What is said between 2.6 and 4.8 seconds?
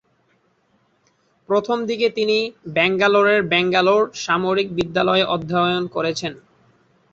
ব্যাঙ্গালোরের ব্যাঙ্গালোর সামরিক